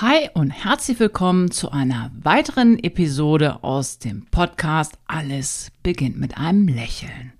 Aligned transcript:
Hi 0.00 0.28
und 0.34 0.50
herzlich 0.50 0.98
willkommen 0.98 1.52
zu 1.52 1.70
einer 1.70 2.10
weiteren 2.20 2.82
Episode 2.82 3.62
aus 3.62 4.00
dem 4.00 4.26
Podcast 4.26 4.98
Alles 5.06 5.70
beginnt 5.84 6.18
mit 6.18 6.36
einem 6.36 6.66
Lächeln. 6.66 7.32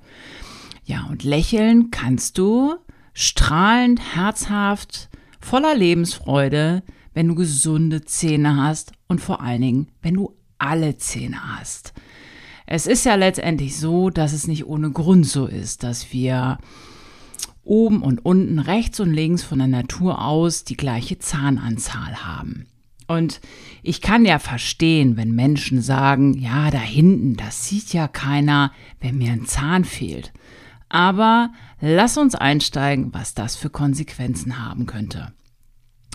Ja, 0.84 1.04
und 1.10 1.24
lächeln 1.24 1.90
kannst 1.90 2.38
du 2.38 2.76
strahlend, 3.12 4.14
herzhaft, 4.14 5.08
voller 5.40 5.74
Lebensfreude, 5.74 6.84
wenn 7.12 7.26
du 7.26 7.34
gesunde 7.34 8.04
Zähne 8.04 8.56
hast 8.62 8.92
und 9.08 9.20
vor 9.20 9.40
allen 9.40 9.62
Dingen, 9.62 9.88
wenn 10.00 10.14
du 10.14 10.36
alle 10.56 10.96
Zähne 10.96 11.56
hast. 11.58 11.92
Es 12.66 12.86
ist 12.86 13.04
ja 13.04 13.16
letztendlich 13.16 13.76
so, 13.76 14.10
dass 14.10 14.32
es 14.32 14.46
nicht 14.46 14.64
ohne 14.64 14.92
Grund 14.92 15.26
so 15.26 15.46
ist, 15.46 15.82
dass 15.82 16.12
wir 16.12 16.58
oben 17.64 18.02
und 18.02 18.24
unten, 18.24 18.58
rechts 18.58 19.00
und 19.00 19.12
links 19.12 19.42
von 19.42 19.58
der 19.58 19.68
Natur 19.68 20.22
aus 20.22 20.64
die 20.64 20.76
gleiche 20.76 21.18
Zahnanzahl 21.18 22.24
haben. 22.24 22.66
Und 23.06 23.40
ich 23.82 24.00
kann 24.00 24.24
ja 24.24 24.38
verstehen, 24.38 25.16
wenn 25.16 25.34
Menschen 25.34 25.82
sagen, 25.82 26.34
ja, 26.34 26.70
da 26.70 26.78
hinten, 26.78 27.36
das 27.36 27.66
sieht 27.66 27.92
ja 27.92 28.08
keiner, 28.08 28.72
wenn 29.00 29.18
mir 29.18 29.32
ein 29.32 29.46
Zahn 29.46 29.84
fehlt. 29.84 30.32
Aber 30.88 31.50
lass 31.80 32.16
uns 32.16 32.34
einsteigen, 32.34 33.12
was 33.12 33.34
das 33.34 33.56
für 33.56 33.68
Konsequenzen 33.68 34.64
haben 34.64 34.86
könnte. 34.86 35.32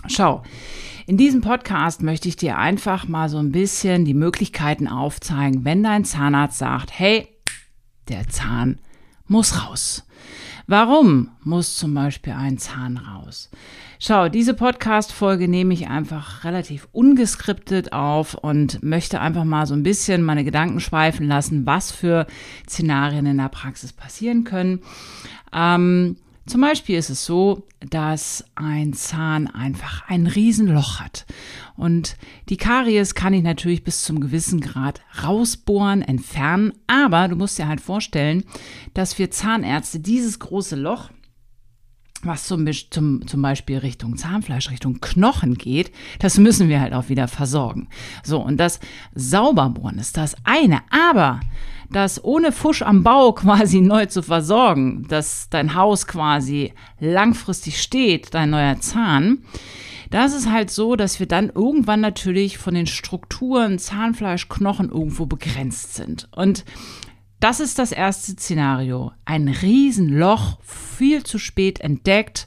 Schau, 0.06 0.42
in 1.06 1.16
diesem 1.16 1.42
Podcast 1.42 2.02
möchte 2.02 2.28
ich 2.28 2.36
dir 2.36 2.56
einfach 2.56 3.06
mal 3.06 3.28
so 3.28 3.38
ein 3.38 3.52
bisschen 3.52 4.04
die 4.04 4.14
Möglichkeiten 4.14 4.88
aufzeigen, 4.88 5.64
wenn 5.64 5.82
dein 5.82 6.04
Zahnarzt 6.04 6.58
sagt, 6.58 6.90
hey, 6.98 7.28
der 8.08 8.28
Zahn 8.28 8.80
muss 9.26 9.62
raus. 9.62 10.06
Warum 10.70 11.30
muss 11.42 11.76
zum 11.76 11.94
Beispiel 11.94 12.32
ein 12.32 12.56
Zahn 12.56 12.96
raus? 12.96 13.50
Schau, 13.98 14.28
diese 14.28 14.54
Podcast-Folge 14.54 15.48
nehme 15.48 15.74
ich 15.74 15.88
einfach 15.88 16.44
relativ 16.44 16.86
ungeskriptet 16.92 17.92
auf 17.92 18.34
und 18.34 18.80
möchte 18.80 19.20
einfach 19.20 19.42
mal 19.42 19.66
so 19.66 19.74
ein 19.74 19.82
bisschen 19.82 20.22
meine 20.22 20.44
Gedanken 20.44 20.78
schweifen 20.78 21.26
lassen, 21.26 21.66
was 21.66 21.90
für 21.90 22.24
Szenarien 22.68 23.26
in 23.26 23.38
der 23.38 23.48
Praxis 23.48 23.92
passieren 23.92 24.44
können. 24.44 24.78
Ähm, 25.52 26.18
zum 26.50 26.60
Beispiel 26.60 26.98
ist 26.98 27.10
es 27.10 27.24
so, 27.24 27.66
dass 27.80 28.44
ein 28.54 28.92
Zahn 28.92 29.46
einfach 29.46 30.08
ein 30.08 30.26
Riesenloch 30.26 31.00
hat. 31.00 31.26
Und 31.76 32.16
die 32.48 32.56
Karies 32.56 33.14
kann 33.14 33.32
ich 33.32 33.42
natürlich 33.42 33.84
bis 33.84 34.02
zum 34.02 34.20
gewissen 34.20 34.60
Grad 34.60 35.00
rausbohren, 35.22 36.02
entfernen. 36.02 36.72
Aber 36.86 37.28
du 37.28 37.36
musst 37.36 37.58
dir 37.58 37.68
halt 37.68 37.80
vorstellen, 37.80 38.44
dass 38.94 39.18
wir 39.18 39.30
Zahnärzte 39.30 40.00
dieses 40.00 40.38
große 40.38 40.76
Loch 40.76 41.10
was 42.22 42.46
zum, 42.46 42.70
zum, 42.90 43.26
zum 43.26 43.42
Beispiel 43.42 43.78
Richtung 43.78 44.16
Zahnfleisch, 44.16 44.70
Richtung 44.70 45.00
Knochen 45.00 45.54
geht, 45.54 45.90
das 46.18 46.36
müssen 46.38 46.68
wir 46.68 46.80
halt 46.80 46.92
auch 46.92 47.08
wieder 47.08 47.28
versorgen. 47.28 47.88
So, 48.22 48.40
und 48.40 48.58
das 48.58 48.78
Sauberbohren 49.14 49.98
ist 49.98 50.18
das 50.18 50.36
eine. 50.44 50.82
Aber 50.90 51.40
das 51.90 52.22
ohne 52.24 52.52
Fusch 52.52 52.82
am 52.82 53.02
Bau 53.02 53.32
quasi 53.34 53.80
neu 53.80 54.06
zu 54.06 54.22
versorgen, 54.22 55.06
dass 55.08 55.48
dein 55.50 55.74
Haus 55.74 56.06
quasi 56.06 56.72
langfristig 56.98 57.80
steht, 57.80 58.34
dein 58.34 58.50
neuer 58.50 58.80
Zahn, 58.80 59.42
das 60.10 60.34
ist 60.34 60.50
halt 60.50 60.70
so, 60.70 60.96
dass 60.96 61.20
wir 61.20 61.26
dann 61.26 61.50
irgendwann 61.54 62.00
natürlich 62.00 62.58
von 62.58 62.74
den 62.74 62.88
Strukturen 62.88 63.78
Zahnfleisch, 63.78 64.48
Knochen 64.48 64.90
irgendwo 64.90 65.26
begrenzt 65.26 65.94
sind. 65.94 66.28
Und 66.32 66.64
das 67.40 67.58
ist 67.58 67.78
das 67.78 67.90
erste 67.90 68.32
Szenario. 68.32 69.12
Ein 69.24 69.48
Riesenloch, 69.48 70.58
viel 70.62 71.24
zu 71.24 71.38
spät 71.38 71.80
entdeckt. 71.80 72.46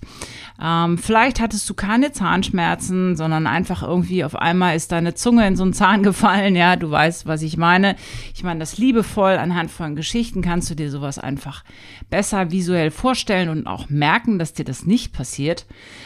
Ähm, 0.61 0.99
vielleicht 0.99 1.39
hattest 1.39 1.67
du 1.67 1.73
keine 1.73 2.11
Zahnschmerzen, 2.11 3.15
sondern 3.15 3.47
einfach 3.47 3.81
irgendwie 3.81 4.23
auf 4.23 4.35
einmal 4.35 4.75
ist 4.75 4.91
deine 4.91 5.15
Zunge 5.15 5.47
in 5.47 5.55
so 5.55 5.63
einen 5.63 5.73
Zahn 5.73 6.03
gefallen. 6.03 6.55
Ja, 6.55 6.75
du 6.75 6.91
weißt, 6.91 7.25
was 7.25 7.41
ich 7.41 7.57
meine. 7.57 7.95
Ich 8.35 8.43
meine 8.43 8.59
das 8.59 8.77
liebevoll 8.77 9.33
anhand 9.37 9.71
von 9.71 9.95
Geschichten 9.95 10.43
kannst 10.43 10.69
du 10.69 10.75
dir 10.75 10.91
sowas 10.91 11.17
einfach 11.17 11.63
besser 12.11 12.51
visuell 12.51 12.91
vorstellen 12.91 13.49
und 13.49 13.65
auch 13.65 13.89
merken, 13.89 14.37
dass 14.37 14.53
dir 14.53 14.65
das 14.65 14.85
nicht 14.85 15.11
passiert. 15.11 15.65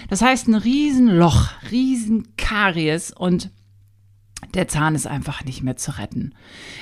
Das 0.10 0.22
heißt, 0.22 0.48
ein 0.48 0.56
Riesenloch, 0.56 1.50
Riesenkaries 1.70 3.12
und 3.12 3.52
der 4.54 4.68
Zahn 4.68 4.96
ist 4.96 5.08
einfach 5.08 5.44
nicht 5.44 5.64
mehr 5.64 5.76
zu 5.76 5.98
retten. 5.98 6.34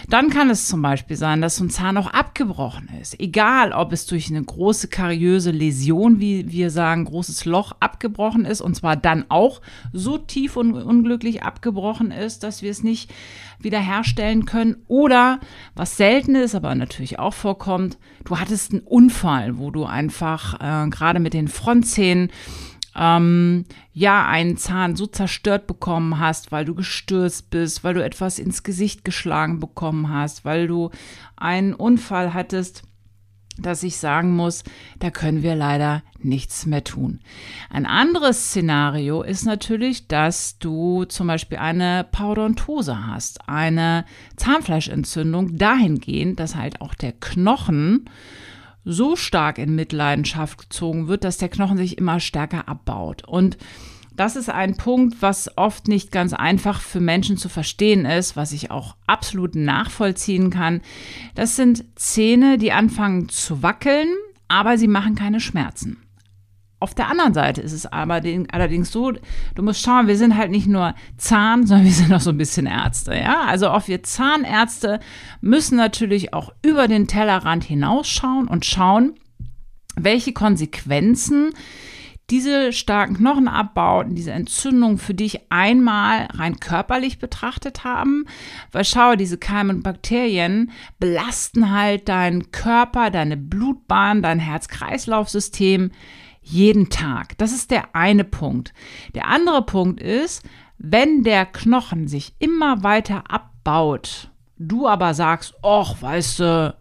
Dann 0.09 0.29
kann 0.29 0.49
es 0.49 0.67
zum 0.67 0.81
Beispiel 0.81 1.17
sein, 1.17 1.41
dass 1.41 1.57
so 1.57 1.63
ein 1.63 1.69
Zahn 1.69 1.97
auch 1.97 2.07
abgebrochen 2.07 2.89
ist. 3.01 3.19
Egal, 3.19 3.71
ob 3.71 3.91
es 3.91 4.05
durch 4.05 4.29
eine 4.29 4.43
große 4.43 4.87
kariöse 4.87 5.51
Läsion, 5.51 6.19
wie 6.19 6.51
wir 6.51 6.69
sagen, 6.69 7.05
großes 7.05 7.45
Loch 7.45 7.73
abgebrochen 7.79 8.45
ist 8.45 8.61
und 8.61 8.75
zwar 8.75 8.95
dann 8.95 9.25
auch 9.29 9.61
so 9.93 10.17
tief 10.17 10.57
und 10.57 10.73
unglücklich 10.73 11.43
abgebrochen 11.43 12.11
ist, 12.11 12.43
dass 12.43 12.61
wir 12.61 12.71
es 12.71 12.83
nicht 12.83 13.11
wiederherstellen 13.59 14.45
können. 14.45 14.77
Oder, 14.87 15.39
was 15.75 15.97
selten 15.97 16.35
ist, 16.35 16.55
aber 16.55 16.75
natürlich 16.75 17.19
auch 17.19 17.33
vorkommt, 17.33 17.97
du 18.23 18.39
hattest 18.39 18.71
einen 18.71 18.81
Unfall, 18.81 19.57
wo 19.57 19.71
du 19.71 19.85
einfach 19.85 20.55
äh, 20.59 20.89
gerade 20.89 21.19
mit 21.19 21.33
den 21.33 21.47
Frontzähnen 21.47 22.29
ähm, 22.95 23.65
ja, 23.93 24.25
einen 24.27 24.57
Zahn 24.57 24.95
so 24.95 25.05
zerstört 25.05 25.67
bekommen 25.67 26.19
hast, 26.19 26.51
weil 26.51 26.65
du 26.65 26.75
gestürzt 26.75 27.49
bist, 27.49 27.83
weil 27.83 27.93
du 27.93 28.03
etwas 28.03 28.39
ins 28.39 28.63
Gesicht 28.63 29.03
geschlagen 29.03 29.59
bekommen 29.59 30.09
hast, 30.09 30.45
weil 30.45 30.67
du 30.67 30.91
einen 31.35 31.73
Unfall 31.73 32.33
hattest, 32.33 32.83
dass 33.57 33.83
ich 33.83 33.97
sagen 33.97 34.35
muss, 34.35 34.63
da 34.99 35.11
können 35.11 35.41
wir 35.41 35.55
leider 35.55 36.03
nichts 36.19 36.65
mehr 36.65 36.83
tun. 36.83 37.21
Ein 37.69 37.85
anderes 37.85 38.49
Szenario 38.49 39.21
ist 39.21 39.45
natürlich, 39.45 40.07
dass 40.07 40.59
du 40.59 41.05
zum 41.05 41.27
Beispiel 41.27 41.59
eine 41.59 42.05
Parodontose 42.11 43.07
hast, 43.07 43.47
eine 43.47 44.05
Zahnfleischentzündung 44.35 45.57
dahingehend, 45.57 46.39
dass 46.39 46.55
halt 46.55 46.81
auch 46.81 46.95
der 46.95 47.13
Knochen 47.13 48.09
so 48.85 49.15
stark 49.15 49.57
in 49.57 49.75
Mitleidenschaft 49.75 50.57
gezogen 50.57 51.07
wird, 51.07 51.23
dass 51.23 51.37
der 51.37 51.49
Knochen 51.49 51.77
sich 51.77 51.97
immer 51.97 52.19
stärker 52.19 52.69
abbaut. 52.69 53.27
Und 53.27 53.57
das 54.15 54.37
ist 54.37 54.49
ein 54.49 54.77
Punkt, 54.77 55.21
was 55.21 55.57
oft 55.57 55.87
nicht 55.87 56.11
ganz 56.11 56.31
einfach 56.33 56.79
für 56.79 57.01
Menschen 57.01 57.35
zu 57.35 57.49
verstehen 57.49 58.05
ist, 58.05 58.37
was 58.37 58.53
ich 58.53 58.71
auch 58.71 58.95
absolut 59.07 59.55
nachvollziehen 59.55 60.51
kann. 60.51 60.81
Das 61.33 61.57
sind 61.57 61.83
Zähne, 61.95 62.57
die 62.57 62.71
anfangen 62.71 63.27
zu 63.27 63.61
wackeln, 63.61 64.07
aber 64.47 64.77
sie 64.77 64.87
machen 64.87 65.15
keine 65.15 65.41
Schmerzen. 65.41 66.04
Auf 66.79 66.93
der 66.93 67.09
anderen 67.09 67.33
Seite 67.33 67.61
ist 67.61 67.71
es 67.71 67.85
aber 67.85 68.19
den, 68.21 68.49
allerdings 68.49 68.91
so, 68.91 69.11
du 69.11 69.63
musst 69.63 69.81
schauen, 69.81 70.07
wir 70.07 70.17
sind 70.17 70.37
halt 70.37 70.51
nicht 70.51 70.67
nur 70.67 70.93
Zahn, 71.17 71.65
sondern 71.67 71.85
wir 71.85 71.93
sind 71.93 72.13
auch 72.13 72.21
so 72.21 72.31
ein 72.31 72.37
bisschen 72.37 72.65
Ärzte, 72.65 73.15
ja. 73.15 73.41
Also 73.45 73.69
auch 73.69 73.87
wir 73.87 74.03
Zahnärzte 74.03 74.99
müssen 75.41 75.77
natürlich 75.77 76.33
auch 76.33 76.51
über 76.61 76.87
den 76.87 77.07
Tellerrand 77.07 77.63
hinausschauen 77.63 78.47
und 78.47 78.65
schauen, 78.65 79.15
welche 79.95 80.33
Konsequenzen 80.33 81.53
diese 82.31 82.73
starken 82.73 83.17
Knochenabbauten, 83.17 84.15
diese 84.15 84.31
Entzündungen 84.31 84.97
für 84.97 85.13
dich 85.13 85.51
einmal 85.51 86.27
rein 86.33 86.59
körperlich 86.59 87.19
betrachtet 87.19 87.83
haben. 87.83 88.25
Weil 88.71 88.83
schau, 88.83 89.15
diese 89.15 89.37
Keime 89.37 89.73
und 89.73 89.83
Bakterien 89.83 90.71
belasten 90.99 91.71
halt 91.71 92.09
deinen 92.09 92.51
Körper, 92.51 93.11
deine 93.11 93.37
Blutbahn, 93.37 94.23
dein 94.23 94.39
Herz-Kreislauf-System 94.39 95.91
jeden 96.45 96.89
Tag. 96.89 97.37
Das 97.37 97.51
ist 97.51 97.71
der 97.71 97.95
eine 97.95 98.23
Punkt. 98.23 98.73
Der 99.15 99.27
andere 99.27 99.63
Punkt 99.63 99.99
ist, 99.99 100.43
wenn 100.77 101.23
der 101.23 101.45
Knochen 101.45 102.07
sich 102.07 102.35
immer 102.39 102.83
weiter 102.83 103.23
abbaut, 103.29 104.29
du 104.57 104.87
aber 104.87 105.13
sagst, 105.13 105.55
ach, 105.63 106.01
weißt 106.01 106.39
du, 106.39 106.75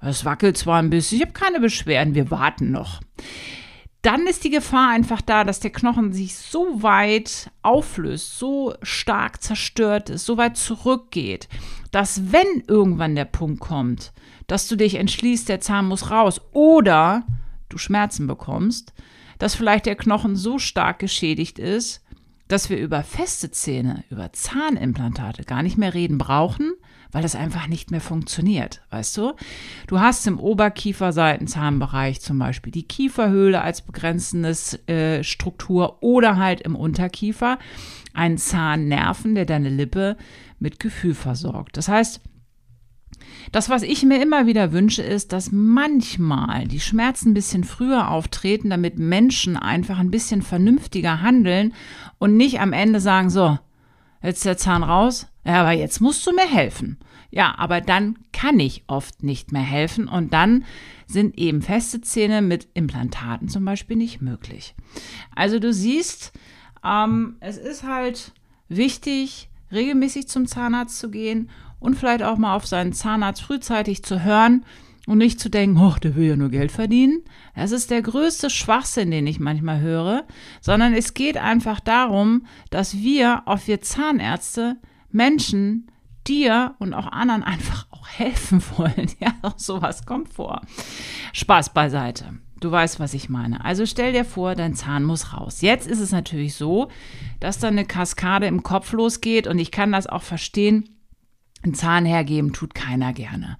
es 0.00 0.24
wackelt 0.24 0.56
zwar 0.56 0.78
ein 0.80 0.90
bisschen, 0.90 1.16
ich 1.16 1.22
habe 1.22 1.32
keine 1.32 1.60
Beschwerden, 1.60 2.14
wir 2.14 2.30
warten 2.30 2.70
noch. 2.70 3.00
Dann 4.02 4.26
ist 4.26 4.42
die 4.42 4.50
Gefahr 4.50 4.90
einfach 4.90 5.20
da, 5.20 5.44
dass 5.44 5.60
der 5.60 5.70
Knochen 5.70 6.12
sich 6.12 6.34
so 6.36 6.82
weit 6.82 7.52
auflöst, 7.62 8.36
so 8.36 8.74
stark 8.82 9.40
zerstört 9.40 10.10
ist, 10.10 10.26
so 10.26 10.36
weit 10.36 10.56
zurückgeht, 10.56 11.48
dass 11.92 12.32
wenn 12.32 12.64
irgendwann 12.66 13.14
der 13.14 13.26
Punkt 13.26 13.60
kommt, 13.60 14.12
dass 14.48 14.66
du 14.66 14.74
dich 14.74 14.96
entschließt, 14.96 15.48
der 15.48 15.60
Zahn 15.60 15.86
muss 15.86 16.10
raus 16.10 16.40
oder 16.52 17.24
du 17.72 17.78
Schmerzen 17.78 18.26
bekommst, 18.26 18.92
dass 19.38 19.54
vielleicht 19.54 19.86
der 19.86 19.96
Knochen 19.96 20.36
so 20.36 20.58
stark 20.58 20.98
geschädigt 20.98 21.58
ist, 21.58 22.02
dass 22.48 22.68
wir 22.68 22.78
über 22.78 23.02
feste 23.02 23.50
Zähne, 23.50 24.04
über 24.10 24.32
Zahnimplantate 24.32 25.44
gar 25.44 25.62
nicht 25.62 25.78
mehr 25.78 25.94
reden 25.94 26.18
brauchen, 26.18 26.72
weil 27.10 27.22
das 27.22 27.34
einfach 27.34 27.66
nicht 27.66 27.90
mehr 27.90 28.00
funktioniert, 28.00 28.82
weißt 28.90 29.16
du? 29.16 29.32
Du 29.86 30.00
hast 30.00 30.26
im 30.26 30.38
Oberkieferseitenzahnbereich 30.38 32.20
zum 32.20 32.38
Beispiel 32.38 32.72
die 32.72 32.86
Kieferhöhle 32.86 33.62
als 33.62 33.82
begrenzendes 33.82 34.86
äh, 34.88 35.22
Struktur 35.22 36.02
oder 36.02 36.36
halt 36.36 36.62
im 36.62 36.74
Unterkiefer 36.74 37.58
einen 38.14 38.38
Zahnnerven, 38.38 39.34
der 39.34 39.46
deine 39.46 39.68
Lippe 39.68 40.16
mit 40.58 40.78
Gefühl 40.80 41.14
versorgt. 41.14 41.76
Das 41.76 41.88
heißt, 41.88 42.20
Das, 43.52 43.68
was 43.68 43.82
ich 43.82 44.02
mir 44.02 44.22
immer 44.22 44.46
wieder 44.46 44.72
wünsche, 44.72 45.02
ist, 45.02 45.32
dass 45.32 45.52
manchmal 45.52 46.66
die 46.66 46.80
Schmerzen 46.80 47.30
ein 47.30 47.34
bisschen 47.34 47.64
früher 47.64 48.10
auftreten, 48.10 48.70
damit 48.70 48.98
Menschen 48.98 49.56
einfach 49.56 49.98
ein 49.98 50.10
bisschen 50.10 50.42
vernünftiger 50.42 51.22
handeln 51.22 51.74
und 52.18 52.36
nicht 52.36 52.60
am 52.60 52.72
Ende 52.72 53.00
sagen, 53.00 53.30
so, 53.30 53.58
jetzt 54.22 54.44
der 54.44 54.56
Zahn 54.56 54.82
raus, 54.82 55.26
ja, 55.44 55.60
aber 55.62 55.72
jetzt 55.72 56.00
musst 56.00 56.26
du 56.26 56.32
mir 56.32 56.48
helfen. 56.48 56.98
Ja, 57.30 57.54
aber 57.56 57.80
dann 57.80 58.18
kann 58.32 58.60
ich 58.60 58.84
oft 58.88 59.22
nicht 59.22 59.52
mehr 59.52 59.62
helfen 59.62 60.06
und 60.06 60.34
dann 60.34 60.64
sind 61.06 61.38
eben 61.38 61.62
feste 61.62 62.02
Zähne 62.02 62.42
mit 62.42 62.68
Implantaten 62.74 63.48
zum 63.48 63.64
Beispiel 63.64 63.96
nicht 63.96 64.20
möglich. 64.20 64.74
Also 65.34 65.58
du 65.58 65.72
siehst, 65.72 66.32
ähm, 66.84 67.36
es 67.40 67.56
ist 67.56 67.84
halt 67.84 68.32
wichtig, 68.68 69.48
regelmäßig 69.72 70.28
zum 70.28 70.46
Zahnarzt 70.46 70.98
zu 70.98 71.10
gehen 71.10 71.48
und 71.82 71.94
vielleicht 71.94 72.22
auch 72.22 72.38
mal 72.38 72.54
auf 72.54 72.66
seinen 72.66 72.92
Zahnarzt 72.92 73.42
frühzeitig 73.42 74.02
zu 74.02 74.22
hören 74.22 74.64
und 75.06 75.18
nicht 75.18 75.40
zu 75.40 75.48
denken, 75.48 75.78
oh, 75.78 75.94
der 76.02 76.14
will 76.14 76.28
ja 76.28 76.36
nur 76.36 76.50
Geld 76.50 76.70
verdienen. 76.70 77.22
Das 77.54 77.72
ist 77.72 77.90
der 77.90 78.02
größte 78.02 78.50
Schwachsinn, 78.50 79.10
den 79.10 79.26
ich 79.26 79.40
manchmal 79.40 79.80
höre, 79.80 80.24
sondern 80.60 80.94
es 80.94 81.14
geht 81.14 81.36
einfach 81.36 81.80
darum, 81.80 82.46
dass 82.70 82.98
wir, 82.98 83.42
auch 83.46 83.60
wir 83.66 83.80
Zahnärzte, 83.80 84.76
Menschen, 85.10 85.88
dir 86.26 86.74
und 86.78 86.94
auch 86.94 87.10
anderen 87.10 87.42
einfach 87.42 87.86
auch 87.90 88.06
helfen 88.08 88.62
wollen. 88.76 89.10
Ja, 89.18 89.34
auch 89.42 89.58
sowas 89.58 90.06
kommt 90.06 90.32
vor. 90.32 90.62
Spaß 91.32 91.74
beiseite. 91.74 92.34
Du 92.60 92.70
weißt, 92.70 93.00
was 93.00 93.12
ich 93.12 93.28
meine. 93.28 93.64
Also 93.64 93.86
stell 93.86 94.12
dir 94.12 94.24
vor, 94.24 94.54
dein 94.54 94.74
Zahn 94.74 95.02
muss 95.02 95.32
raus. 95.32 95.62
Jetzt 95.62 95.88
ist 95.88 95.98
es 95.98 96.12
natürlich 96.12 96.54
so, 96.54 96.88
dass 97.40 97.58
da 97.58 97.66
eine 97.66 97.84
Kaskade 97.84 98.46
im 98.46 98.62
Kopf 98.62 98.92
losgeht 98.92 99.48
und 99.48 99.58
ich 99.58 99.72
kann 99.72 99.90
das 99.90 100.06
auch 100.06 100.22
verstehen. 100.22 100.88
Ein 101.62 101.74
Zahn 101.74 102.04
hergeben 102.04 102.52
tut 102.52 102.74
keiner 102.74 103.12
gerne. 103.12 103.56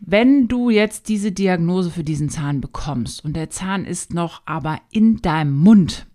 Wenn 0.00 0.46
du 0.46 0.70
jetzt 0.70 1.08
diese 1.08 1.32
Diagnose 1.32 1.90
für 1.90 2.04
diesen 2.04 2.28
Zahn 2.28 2.60
bekommst 2.60 3.24
und 3.24 3.34
der 3.34 3.50
Zahn 3.50 3.84
ist 3.84 4.14
noch 4.14 4.42
aber 4.46 4.80
in 4.90 5.20
deinem 5.20 5.56
Mund, 5.56 6.06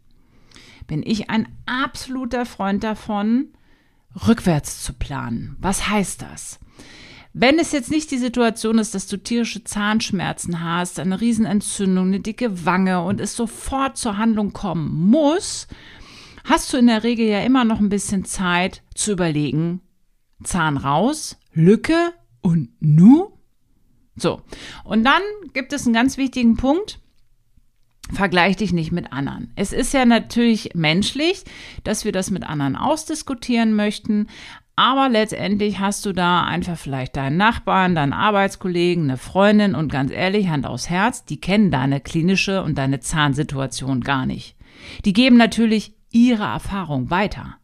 bin 0.88 1.04
ich 1.06 1.30
ein 1.30 1.48
absoluter 1.65 2.45
Freund 2.45 2.83
davon, 2.83 3.48
rückwärts 4.27 4.83
zu 4.83 4.94
planen. 4.94 5.57
Was 5.60 5.89
heißt 5.89 6.21
das? 6.21 6.60
Wenn 7.33 7.57
es 7.57 7.71
jetzt 7.71 7.89
nicht 7.89 8.12
die 8.12 8.19
Situation 8.19 8.77
ist, 8.77 8.94
dass 8.94 9.07
du 9.07 9.18
tierische 9.18 9.63
Zahnschmerzen 9.63 10.63
hast, 10.63 11.00
eine 11.00 11.19
Riesenentzündung, 11.19 12.07
eine 12.07 12.19
dicke 12.19 12.66
Wange 12.66 13.01
und 13.01 13.19
es 13.19 13.36
sofort 13.36 13.98
zur 13.98 14.18
Handlung 14.18 14.54
kommen 14.54 15.09
muss, 15.09 15.68
hast 16.44 16.71
du 16.71 16.77
in 16.77 16.88
der 16.88 17.04
Regel 17.04 17.25
ja 17.25 17.39
immer 17.42 17.66
noch 17.66 17.80
ein 17.80 17.89
bisschen 17.89 18.24
Zeit 18.24 18.83
zu 18.94 19.13
überlegen, 19.13 19.81
Zahn 20.45 20.78
raus, 20.78 21.38
Lücke 21.54 22.13
und 22.42 22.69
nu? 22.80 23.31
So. 24.16 24.42
Und 24.84 25.04
dann 25.04 25.22
gibt 25.54 25.74
es 25.74 25.86
einen 25.86 25.94
ganz 25.94 26.18
wichtigen 26.18 26.56
Punkt. 26.56 27.00
Vergleich 28.12 28.57
dich 28.57 28.74
nicht 28.74 28.92
mit 28.92 29.13
anderen. 29.13 29.54
Es 29.56 29.72
ist 29.72 29.94
ja 29.94 30.06
natürlich 30.06 30.72
menschlich, 30.75 31.45
dass 31.84 32.04
wir 32.04 32.12
das 32.12 32.31
mit 32.31 32.44
anderen 32.44 32.75
ausdiskutieren 32.75 33.75
möchten, 33.75 34.28
aber 34.75 35.07
letztendlich 35.07 35.80
hast 35.80 36.06
du 36.06 36.13
da 36.13 36.44
einfach 36.44 36.78
vielleicht 36.78 37.16
deinen 37.16 37.38
Nachbarn, 37.38 37.95
deinen 37.95 38.13
Arbeitskollegen, 38.13 39.04
eine 39.04 39.18
Freundin 39.18 39.75
und 39.75 39.92
ganz 39.92 40.12
ehrlich, 40.12 40.50
Hand 40.50 40.66
aufs 40.66 40.90
Herz, 40.90 41.25
die 41.25 41.40
kennen 41.40 41.69
deine 41.69 42.01
klinische 42.01 42.63
und 42.63 42.78
deine 42.78 43.00
Zahnsituation 43.00 44.01
gar 44.01 44.25
nicht. 44.25 44.56
Die 45.06 45.13
geben 45.13 45.38
natürlich 45.38 45.94
ihre 46.12 46.44
Erfahrung 46.44 47.12
weiter. 47.12 47.57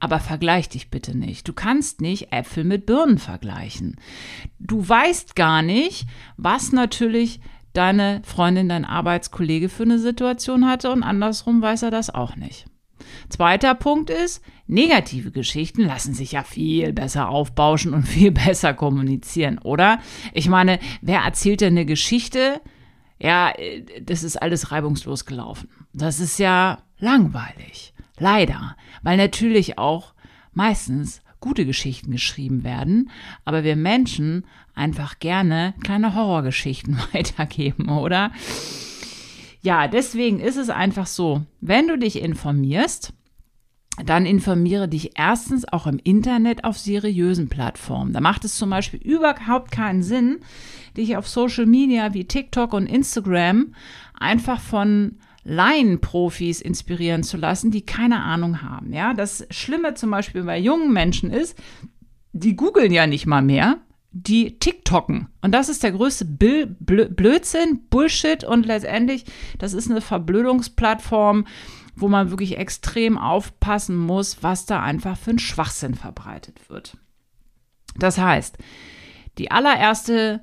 Aber 0.00 0.20
vergleich 0.20 0.68
dich 0.68 0.90
bitte 0.90 1.16
nicht. 1.16 1.48
Du 1.48 1.52
kannst 1.52 2.00
nicht 2.00 2.32
Äpfel 2.32 2.64
mit 2.64 2.86
Birnen 2.86 3.18
vergleichen. 3.18 3.96
Du 4.58 4.88
weißt 4.88 5.34
gar 5.34 5.62
nicht, 5.62 6.06
was 6.36 6.72
natürlich 6.72 7.40
deine 7.72 8.22
Freundin, 8.24 8.68
dein 8.68 8.84
Arbeitskollege 8.84 9.68
für 9.68 9.82
eine 9.84 9.98
Situation 9.98 10.66
hatte 10.66 10.92
und 10.92 11.02
andersrum 11.02 11.62
weiß 11.62 11.82
er 11.82 11.90
das 11.90 12.10
auch 12.10 12.36
nicht. 12.36 12.66
Zweiter 13.28 13.74
Punkt 13.74 14.10
ist, 14.10 14.42
negative 14.66 15.30
Geschichten 15.30 15.82
lassen 15.82 16.14
sich 16.14 16.32
ja 16.32 16.42
viel 16.42 16.92
besser 16.92 17.28
aufbauschen 17.28 17.94
und 17.94 18.02
viel 18.08 18.32
besser 18.32 18.74
kommunizieren, 18.74 19.58
oder? 19.58 20.00
Ich 20.32 20.48
meine, 20.48 20.78
wer 21.00 21.20
erzählt 21.20 21.60
denn 21.60 21.74
eine 21.74 21.86
Geschichte? 21.86 22.60
Ja, 23.20 23.52
das 24.02 24.22
ist 24.22 24.40
alles 24.40 24.70
reibungslos 24.70 25.24
gelaufen. 25.24 25.68
Das 25.92 26.20
ist 26.20 26.38
ja 26.38 26.78
langweilig. 26.98 27.92
Leider. 28.18 28.76
Weil 29.02 29.16
natürlich 29.16 29.78
auch 29.78 30.14
meistens 30.52 31.22
gute 31.40 31.64
Geschichten 31.64 32.10
geschrieben 32.10 32.64
werden, 32.64 33.10
aber 33.44 33.62
wir 33.62 33.76
Menschen 33.76 34.44
einfach 34.74 35.18
gerne 35.18 35.74
kleine 35.82 36.14
Horrorgeschichten 36.14 36.98
weitergeben, 37.12 37.88
oder? 37.88 38.32
Ja, 39.60 39.88
deswegen 39.88 40.40
ist 40.40 40.56
es 40.56 40.70
einfach 40.70 41.06
so, 41.06 41.42
wenn 41.60 41.88
du 41.88 41.98
dich 41.98 42.22
informierst, 42.22 43.12
dann 44.04 44.26
informiere 44.26 44.88
dich 44.88 45.18
erstens 45.18 45.66
auch 45.66 45.86
im 45.86 45.98
Internet 45.98 46.62
auf 46.62 46.78
seriösen 46.78 47.48
Plattformen. 47.48 48.12
Da 48.12 48.20
macht 48.20 48.44
es 48.44 48.56
zum 48.56 48.70
Beispiel 48.70 49.00
überhaupt 49.00 49.72
keinen 49.72 50.02
Sinn, 50.02 50.38
dich 50.96 51.16
auf 51.16 51.28
Social 51.28 51.66
Media 51.66 52.14
wie 52.14 52.24
TikTok 52.24 52.72
und 52.72 52.86
Instagram 52.86 53.74
einfach 54.14 54.60
von 54.60 55.18
Laienprofis 55.48 56.60
inspirieren 56.60 57.22
zu 57.22 57.38
lassen, 57.38 57.70
die 57.70 57.80
keine 57.80 58.22
Ahnung 58.22 58.60
haben. 58.60 58.92
Ja, 58.92 59.14
das 59.14 59.46
Schlimme 59.50 59.94
zum 59.94 60.10
Beispiel 60.10 60.42
bei 60.42 60.58
jungen 60.58 60.92
Menschen 60.92 61.30
ist, 61.30 61.58
die 62.32 62.54
googeln 62.54 62.92
ja 62.92 63.06
nicht 63.06 63.26
mal 63.26 63.40
mehr, 63.40 63.78
die 64.12 64.58
TikToken. 64.58 65.28
Und 65.40 65.52
das 65.52 65.70
ist 65.70 65.82
der 65.82 65.92
größte 65.92 66.26
Blödsinn, 66.26 67.80
Bullshit 67.88 68.44
und 68.44 68.66
letztendlich, 68.66 69.24
das 69.58 69.72
ist 69.72 69.90
eine 69.90 70.02
Verblödungsplattform, 70.02 71.46
wo 71.96 72.08
man 72.08 72.30
wirklich 72.30 72.58
extrem 72.58 73.16
aufpassen 73.16 73.96
muss, 73.96 74.42
was 74.42 74.66
da 74.66 74.82
einfach 74.82 75.16
für 75.16 75.30
ein 75.30 75.38
Schwachsinn 75.38 75.94
verbreitet 75.94 76.68
wird. 76.68 76.98
Das 77.96 78.18
heißt, 78.18 78.58
die 79.38 79.50
allererste 79.50 80.42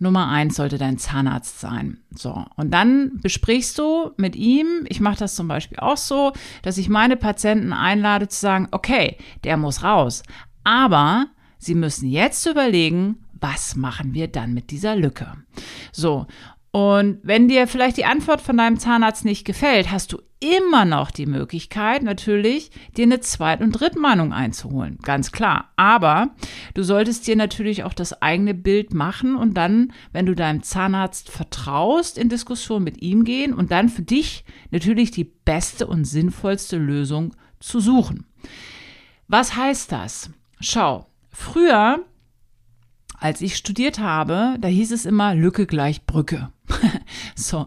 Nummer 0.00 0.28
eins 0.28 0.56
sollte 0.56 0.78
dein 0.78 0.98
Zahnarzt 0.98 1.60
sein. 1.60 1.98
So. 2.10 2.44
Und 2.56 2.72
dann 2.72 3.20
besprichst 3.22 3.78
du 3.78 4.10
mit 4.16 4.34
ihm, 4.34 4.86
ich 4.88 5.00
mache 5.00 5.18
das 5.18 5.34
zum 5.36 5.46
Beispiel 5.46 5.78
auch 5.78 5.98
so, 5.98 6.32
dass 6.62 6.78
ich 6.78 6.88
meine 6.88 7.16
Patienten 7.16 7.72
einlade 7.72 8.26
zu 8.28 8.40
sagen, 8.40 8.68
okay, 8.72 9.18
der 9.44 9.56
muss 9.56 9.84
raus. 9.84 10.22
Aber 10.64 11.26
Sie 11.62 11.74
müssen 11.74 12.08
jetzt 12.08 12.46
überlegen, 12.46 13.18
was 13.38 13.76
machen 13.76 14.14
wir 14.14 14.28
dann 14.28 14.54
mit 14.54 14.70
dieser 14.70 14.96
Lücke? 14.96 15.32
So. 15.92 16.26
Und 16.72 17.18
wenn 17.22 17.48
dir 17.48 17.66
vielleicht 17.66 17.96
die 17.96 18.04
Antwort 18.04 18.40
von 18.40 18.56
deinem 18.56 18.78
Zahnarzt 18.78 19.24
nicht 19.24 19.44
gefällt, 19.44 19.90
hast 19.90 20.12
du 20.12 20.22
immer 20.38 20.84
noch 20.84 21.10
die 21.10 21.26
Möglichkeit, 21.26 22.02
natürlich, 22.02 22.70
dir 22.96 23.02
eine 23.02 23.20
Zweit- 23.20 23.60
und 23.60 23.72
Drittmeinung 23.72 24.32
einzuholen. 24.32 24.98
Ganz 25.02 25.32
klar. 25.32 25.70
Aber 25.76 26.30
du 26.74 26.82
solltest 26.82 27.26
dir 27.26 27.36
natürlich 27.36 27.84
auch 27.84 27.92
das 27.92 28.22
eigene 28.22 28.54
Bild 28.54 28.94
machen 28.94 29.36
und 29.36 29.54
dann, 29.54 29.92
wenn 30.12 30.26
du 30.26 30.34
deinem 30.34 30.62
Zahnarzt 30.62 31.28
vertraust, 31.28 32.16
in 32.16 32.28
Diskussion 32.28 32.82
mit 32.82 33.02
ihm 33.02 33.24
gehen 33.24 33.52
und 33.52 33.70
dann 33.70 33.88
für 33.88 34.02
dich 34.02 34.44
natürlich 34.70 35.10
die 35.10 35.24
beste 35.24 35.86
und 35.86 36.04
sinnvollste 36.04 36.78
Lösung 36.78 37.34
zu 37.58 37.80
suchen. 37.80 38.26
Was 39.28 39.56
heißt 39.56 39.92
das? 39.92 40.30
Schau, 40.60 41.06
früher 41.30 42.04
als 43.20 43.42
ich 43.42 43.56
studiert 43.56 43.98
habe, 43.98 44.56
da 44.60 44.68
hieß 44.68 44.92
es 44.92 45.04
immer 45.04 45.34
Lücke 45.34 45.66
gleich 45.66 46.06
Brücke. 46.06 46.50
so. 47.34 47.66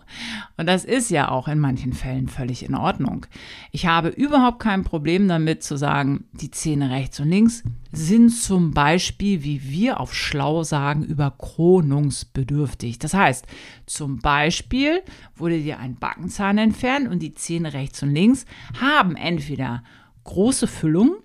Und 0.57 0.65
das 0.67 0.83
ist 0.83 1.11
ja 1.11 1.29
auch 1.29 1.47
in 1.47 1.59
manchen 1.59 1.93
Fällen 1.93 2.27
völlig 2.27 2.63
in 2.63 2.73
Ordnung. 2.73 3.27
Ich 3.71 3.85
habe 3.85 4.09
überhaupt 4.09 4.59
kein 4.59 4.83
Problem 4.83 5.27
damit 5.27 5.61
zu 5.61 5.77
sagen, 5.77 6.25
die 6.31 6.49
Zähne 6.49 6.89
rechts 6.89 7.19
und 7.19 7.29
links 7.29 7.63
sind 7.91 8.31
zum 8.31 8.71
Beispiel, 8.71 9.43
wie 9.43 9.69
wir 9.69 9.99
auf 9.99 10.15
schlau 10.15 10.63
sagen, 10.63 11.03
überkronungsbedürftig. 11.03 12.97
Das 12.97 13.13
heißt, 13.13 13.45
zum 13.85 14.19
Beispiel 14.19 15.01
wurde 15.35 15.59
dir 15.59 15.77
ein 15.77 15.97
Backenzahn 15.97 16.57
entfernt 16.57 17.07
und 17.07 17.19
die 17.19 17.35
Zähne 17.35 17.73
rechts 17.73 18.01
und 18.01 18.13
links 18.13 18.45
haben 18.81 19.15
entweder 19.15 19.83
große 20.23 20.65
Füllung 20.67 21.17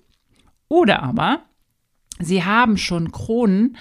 oder 0.68 1.02
aber 1.02 1.40
sie 2.20 2.44
haben 2.44 2.76
schon 2.76 3.12
Kronen, 3.12 3.76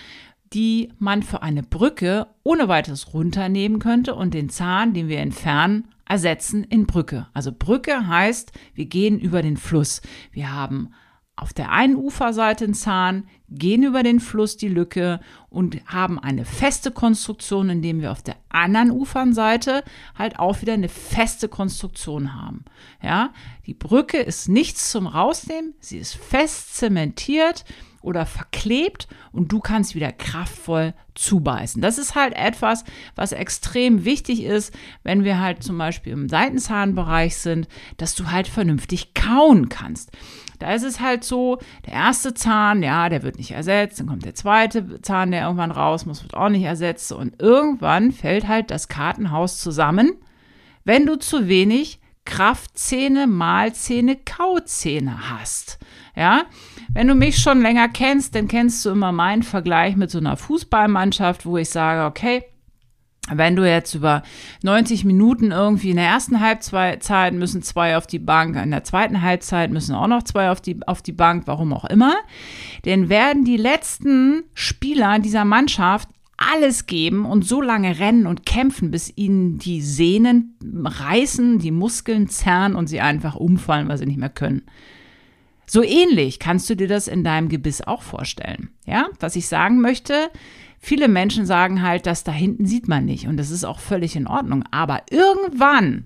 die 0.53 0.93
man 0.99 1.23
für 1.23 1.41
eine 1.41 1.63
Brücke 1.63 2.27
ohne 2.43 2.67
weiteres 2.67 3.13
runternehmen 3.13 3.79
könnte 3.79 4.15
und 4.15 4.33
den 4.33 4.49
Zahn, 4.49 4.93
den 4.93 5.07
wir 5.07 5.19
entfernen, 5.19 5.87
ersetzen 6.07 6.63
in 6.63 6.87
Brücke. 6.87 7.27
Also 7.33 7.51
Brücke 7.51 8.07
heißt, 8.07 8.51
wir 8.73 8.85
gehen 8.85 9.19
über 9.19 9.41
den 9.41 9.57
Fluss. 9.57 10.01
Wir 10.31 10.53
haben 10.53 10.93
auf 11.37 11.53
der 11.53 11.71
einen 11.71 11.95
Uferseite 11.95 12.65
einen 12.65 12.73
Zahn, 12.73 13.27
gehen 13.47 13.83
über 13.83 14.01
den 14.01 14.19
Fluss 14.19 14.57
die 14.57 14.69
Lücke 14.69 15.19
und 15.49 15.79
haben 15.85 16.17
eine 16.17 16.45
feste 16.45 16.89
Konstruktion, 16.89 17.69
indem 17.69 18.01
wir 18.01 18.11
auf 18.11 18.23
der 18.23 18.37
anderen 18.49 18.89
Ufernseite 18.89 19.83
halt 20.15 20.39
auch 20.39 20.61
wieder 20.61 20.73
eine 20.73 20.89
feste 20.89 21.47
Konstruktion 21.47 22.33
haben. 22.33 22.65
Ja, 23.03 23.33
die 23.67 23.75
Brücke 23.75 24.17
ist 24.17 24.49
nichts 24.49 24.89
zum 24.89 25.05
Rausnehmen, 25.05 25.75
sie 25.79 25.99
ist 25.99 26.15
fest 26.15 26.75
zementiert 26.75 27.65
oder 28.07 28.25
verklebt 28.25 29.07
und 29.33 29.51
du 29.51 29.59
kannst 29.59 29.93
wieder 29.93 30.13
kraftvoll 30.13 30.93
zubeißen. 31.13 31.81
Das 31.81 31.97
ist 31.97 32.15
halt 32.15 32.33
etwas, 32.35 32.85
was 33.15 33.33
extrem 33.33 34.05
wichtig 34.05 34.43
ist, 34.43 34.73
wenn 35.03 35.25
wir 35.25 35.39
halt 35.39 35.61
zum 35.61 35.77
Beispiel 35.77 36.13
im 36.13 36.29
Seitenzahnbereich 36.29 37.37
sind, 37.37 37.67
dass 37.97 38.15
du 38.15 38.31
halt 38.31 38.47
vernünftig 38.47 39.13
kauen 39.13 39.67
kannst. 39.67 40.11
Da 40.59 40.73
ist 40.73 40.83
es 40.83 41.01
halt 41.01 41.25
so, 41.25 41.59
der 41.85 41.93
erste 41.93 42.33
Zahn, 42.33 42.81
ja, 42.81 43.09
der 43.09 43.23
wird 43.23 43.37
nicht 43.37 43.51
ersetzt, 43.51 43.99
dann 43.99 44.07
kommt 44.07 44.25
der 44.25 44.35
zweite 44.35 45.01
Zahn, 45.01 45.31
der 45.31 45.43
irgendwann 45.43 45.71
raus 45.71 46.05
muss, 46.05 46.23
wird 46.23 46.33
auch 46.33 46.49
nicht 46.49 46.63
ersetzt 46.63 47.11
und 47.11 47.41
irgendwann 47.41 48.13
fällt 48.13 48.47
halt 48.47 48.71
das 48.71 48.87
Kartenhaus 48.87 49.59
zusammen, 49.59 50.13
wenn 50.85 51.05
du 51.05 51.17
zu 51.19 51.49
wenig 51.49 51.99
Kraftzähne, 52.27 53.25
Mahlzähne, 53.25 54.17
Kauzähne 54.17 55.29
hast. 55.29 55.79
Ja, 56.15 56.43
wenn 56.97 57.07
du 57.07 57.13
mich 57.13 57.37
schon 57.37 57.61
länger 57.61 57.89
kennst, 57.89 58.33
dann 58.33 58.47
kennst 58.47 58.83
du 58.83 58.89
immer 58.89 59.11
meinen 59.11 59.43
Vergleich 59.43 59.95
mit 59.95 60.09
so 60.09 60.17
einer 60.17 60.35
Fußballmannschaft, 60.35 61.45
wo 61.45 61.55
ich 61.55 61.69
sage, 61.69 62.05
okay, 62.05 62.43
wenn 63.29 63.55
du 63.55 63.69
jetzt 63.69 63.93
über 63.93 64.23
90 64.63 65.05
Minuten 65.05 65.51
irgendwie 65.51 65.91
in 65.91 65.97
der 65.97 66.07
ersten 66.07 66.39
Halbzeit 66.39 67.35
müssen 67.35 67.61
zwei 67.61 67.97
auf 67.97 68.07
die 68.07 68.17
Bank, 68.17 68.55
in 68.55 68.71
der 68.71 68.83
zweiten 68.83 69.21
Halbzeit 69.21 69.69
müssen 69.69 69.93
auch 69.93 70.07
noch 70.07 70.23
zwei 70.23 70.49
auf 70.49 70.59
die, 70.59 70.79
auf 70.87 71.03
die 71.03 71.11
Bank, 71.11 71.43
warum 71.45 71.71
auch 71.71 71.85
immer, 71.85 72.15
dann 72.81 73.09
werden 73.09 73.45
die 73.45 73.57
letzten 73.57 74.45
Spieler 74.55 75.19
dieser 75.19 75.45
Mannschaft 75.45 76.09
alles 76.35 76.87
geben 76.87 77.27
und 77.27 77.45
so 77.45 77.61
lange 77.61 77.99
rennen 77.99 78.25
und 78.25 78.43
kämpfen, 78.47 78.89
bis 78.89 79.15
ihnen 79.15 79.59
die 79.59 79.83
Sehnen 79.83 80.57
reißen, 80.83 81.59
die 81.59 81.69
Muskeln 81.69 82.27
zerren 82.27 82.75
und 82.75 82.87
sie 82.87 83.01
einfach 83.01 83.35
umfallen, 83.35 83.87
weil 83.87 83.99
sie 83.99 84.07
nicht 84.07 84.17
mehr 84.17 84.29
können. 84.29 84.63
So 85.69 85.83
ähnlich 85.83 86.39
kannst 86.39 86.69
du 86.69 86.75
dir 86.75 86.87
das 86.87 87.07
in 87.07 87.23
deinem 87.23 87.49
Gebiss 87.49 87.81
auch 87.81 88.01
vorstellen. 88.01 88.69
Ja, 88.85 89.09
was 89.19 89.35
ich 89.35 89.47
sagen 89.47 89.81
möchte, 89.81 90.31
viele 90.79 91.09
Menschen 91.09 91.45
sagen 91.45 91.81
halt, 91.81 92.05
das 92.05 92.23
da 92.23 92.31
hinten 92.31 92.65
sieht 92.65 92.87
man 92.87 93.05
nicht 93.05 93.27
und 93.27 93.37
das 93.37 93.51
ist 93.51 93.65
auch 93.65 93.79
völlig 93.79 94.15
in 94.15 94.27
Ordnung. 94.27 94.63
Aber 94.71 95.03
irgendwann, 95.09 96.05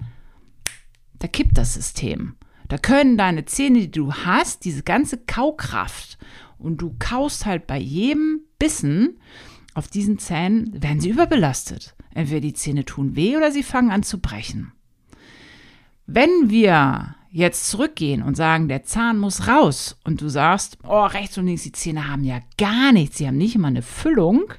da 1.20 1.28
kippt 1.28 1.58
das 1.58 1.76
System. 1.76 2.36
Da 2.68 2.78
können 2.78 3.18
deine 3.18 3.46
Zähne, 3.46 3.82
die 3.82 3.92
du 3.92 4.14
hast, 4.14 4.66
diese 4.66 4.82
ganze 4.82 5.18
Kaukraft 5.18 6.18
und 6.58 6.78
du 6.78 6.96
kaust 6.98 7.46
halt 7.46 7.68
bei 7.68 7.78
jedem 7.78 8.42
Bissen 8.58 9.20
auf 9.74 9.88
diesen 9.88 10.18
Zähnen, 10.18 10.82
werden 10.82 11.02
sie 11.02 11.10
überbelastet. 11.10 11.96
Entweder 12.14 12.42
die 12.42 12.54
Zähne 12.54 12.84
tun 12.84 13.16
weh 13.16 13.38
oder 13.38 13.52
sie 13.52 13.64
fangen 13.64 13.92
an 13.92 14.04
zu 14.04 14.20
brechen. 14.20 14.72
Wenn 16.08 16.50
wir 16.50 17.16
jetzt 17.32 17.70
zurückgehen 17.70 18.22
und 18.22 18.36
sagen, 18.36 18.68
der 18.68 18.84
Zahn 18.84 19.18
muss 19.18 19.48
raus. 19.48 19.98
Und 20.04 20.22
du 20.22 20.30
sagst, 20.30 20.78
oh, 20.84 21.06
rechts 21.06 21.38
und 21.38 21.48
links, 21.48 21.64
die 21.64 21.72
Zähne 21.72 22.10
haben 22.10 22.24
ja 22.24 22.40
gar 22.58 22.92
nichts, 22.92 23.18
sie 23.18 23.28
haben 23.28 23.38
nicht 23.38 23.56
immer 23.56 23.70
eine 23.70 23.82
Füllung, 23.82 24.54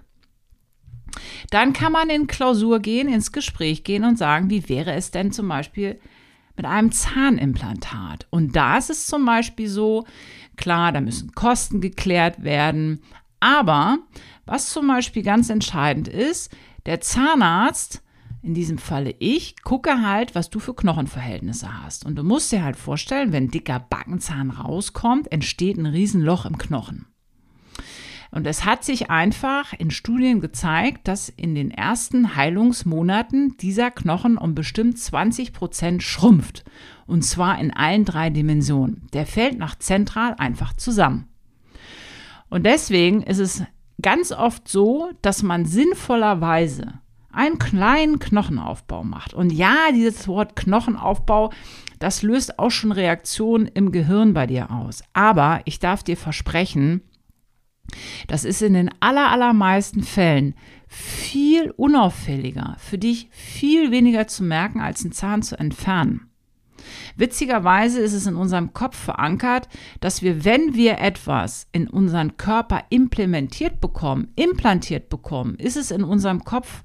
dann 1.50 1.74
kann 1.74 1.92
man 1.92 2.08
in 2.08 2.26
Klausur 2.26 2.80
gehen, 2.80 3.08
ins 3.08 3.32
Gespräch 3.32 3.84
gehen 3.84 4.04
und 4.04 4.16
sagen, 4.16 4.48
wie 4.48 4.68
wäre 4.68 4.94
es 4.94 5.10
denn 5.10 5.32
zum 5.32 5.48
Beispiel 5.48 6.00
mit 6.56 6.64
einem 6.64 6.90
Zahnimplantat? 6.90 8.26
Und 8.30 8.56
da 8.56 8.78
ist 8.78 8.88
es 8.88 9.06
zum 9.06 9.26
Beispiel 9.26 9.68
so, 9.68 10.06
klar, 10.56 10.92
da 10.92 11.02
müssen 11.02 11.32
Kosten 11.32 11.82
geklärt 11.82 12.42
werden, 12.42 13.02
aber 13.40 13.98
was 14.46 14.70
zum 14.70 14.86
Beispiel 14.86 15.22
ganz 15.22 15.50
entscheidend 15.50 16.08
ist, 16.08 16.54
der 16.86 17.00
Zahnarzt 17.00 18.02
in 18.42 18.54
diesem 18.54 18.78
Falle 18.78 19.14
ich, 19.20 19.62
gucke 19.62 20.02
halt, 20.02 20.34
was 20.34 20.50
du 20.50 20.58
für 20.58 20.74
Knochenverhältnisse 20.74 21.82
hast. 21.82 22.04
Und 22.04 22.16
du 22.16 22.24
musst 22.24 22.50
dir 22.50 22.64
halt 22.64 22.76
vorstellen, 22.76 23.32
wenn 23.32 23.48
dicker 23.48 23.78
Backenzahn 23.78 24.50
rauskommt, 24.50 25.30
entsteht 25.30 25.76
ein 25.76 25.86
Riesenloch 25.86 26.44
im 26.44 26.58
Knochen. 26.58 27.06
Und 28.32 28.46
es 28.46 28.64
hat 28.64 28.82
sich 28.82 29.10
einfach 29.10 29.74
in 29.74 29.90
Studien 29.90 30.40
gezeigt, 30.40 31.06
dass 31.06 31.28
in 31.28 31.54
den 31.54 31.70
ersten 31.70 32.34
Heilungsmonaten 32.34 33.58
dieser 33.58 33.90
Knochen 33.90 34.38
um 34.38 34.54
bestimmt 34.54 34.98
20 34.98 35.52
Prozent 35.52 36.02
schrumpft. 36.02 36.64
Und 37.06 37.22
zwar 37.22 37.60
in 37.60 37.72
allen 37.72 38.06
drei 38.06 38.30
Dimensionen. 38.30 39.06
Der 39.12 39.26
fällt 39.26 39.58
nach 39.58 39.78
zentral 39.78 40.34
einfach 40.38 40.72
zusammen. 40.72 41.28
Und 42.48 42.64
deswegen 42.64 43.22
ist 43.22 43.38
es 43.38 43.64
ganz 44.00 44.32
oft 44.32 44.66
so, 44.66 45.10
dass 45.20 45.42
man 45.42 45.66
sinnvollerweise 45.66 47.01
einen 47.32 47.58
kleinen 47.58 48.18
Knochenaufbau 48.18 49.04
macht. 49.04 49.34
Und 49.34 49.52
ja, 49.52 49.92
dieses 49.94 50.28
Wort 50.28 50.56
Knochenaufbau, 50.56 51.50
das 51.98 52.22
löst 52.22 52.58
auch 52.58 52.70
schon 52.70 52.92
Reaktionen 52.92 53.66
im 53.66 53.92
Gehirn 53.92 54.34
bei 54.34 54.46
dir 54.46 54.70
aus. 54.70 55.02
Aber 55.12 55.60
ich 55.64 55.78
darf 55.78 56.02
dir 56.02 56.16
versprechen, 56.16 57.02
das 58.26 58.44
ist 58.44 58.62
in 58.62 58.74
den 58.74 58.90
allermeisten 59.00 60.02
Fällen 60.02 60.54
viel 60.88 61.70
unauffälliger, 61.70 62.76
für 62.78 62.98
dich 62.98 63.28
viel 63.30 63.90
weniger 63.90 64.26
zu 64.26 64.44
merken, 64.44 64.80
als 64.80 65.02
einen 65.02 65.12
Zahn 65.12 65.42
zu 65.42 65.58
entfernen. 65.58 66.28
Witzigerweise 67.16 68.00
ist 68.00 68.12
es 68.12 68.26
in 68.26 68.36
unserem 68.36 68.72
Kopf 68.72 68.96
verankert, 68.96 69.68
dass 70.00 70.22
wir, 70.22 70.44
wenn 70.44 70.74
wir 70.74 70.98
etwas 70.98 71.68
in 71.72 71.88
unseren 71.88 72.36
Körper 72.36 72.84
implementiert 72.90 73.80
bekommen, 73.80 74.32
implantiert 74.36 75.08
bekommen, 75.08 75.54
ist 75.56 75.76
es 75.76 75.90
in 75.90 76.04
unserem 76.04 76.44
Kopf 76.44 76.82